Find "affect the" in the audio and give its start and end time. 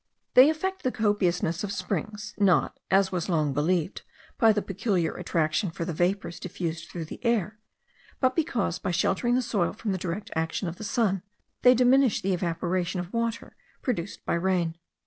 0.49-0.91